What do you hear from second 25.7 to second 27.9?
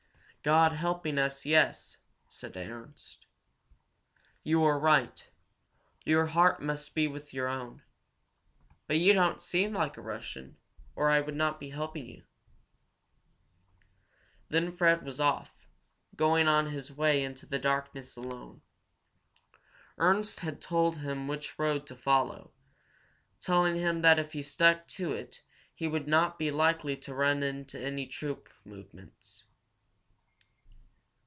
he would not be likely to run into